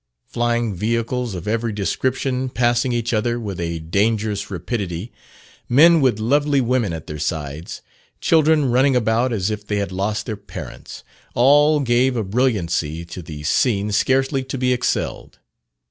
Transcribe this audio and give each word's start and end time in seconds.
Flying 0.25 0.73
vehicles 0.73 1.35
of 1.35 1.47
every 1.47 1.71
description 1.71 2.49
passing 2.49 2.91
each 2.91 3.13
other 3.13 3.39
with 3.39 3.59
a 3.59 3.77
dangerous 3.77 4.49
rapidity, 4.49 5.11
men 5.69 6.01
with 6.01 6.17
lovely 6.19 6.59
women 6.59 6.91
at 6.91 7.05
their 7.05 7.19
sides, 7.19 7.83
children 8.19 8.65
running 8.71 8.95
about 8.95 9.31
as 9.31 9.51
if 9.51 9.63
they 9.63 9.77
had 9.77 9.91
lost 9.91 10.25
their 10.25 10.35
parents 10.37 11.03
all 11.35 11.81
gave 11.81 12.15
a 12.15 12.23
brilliancy 12.23 13.05
to 13.05 13.21
the 13.21 13.43
scene 13.43 13.91
scarcely 13.91 14.43
to 14.43 14.57
be 14.57 14.73
excelled. 14.73 15.37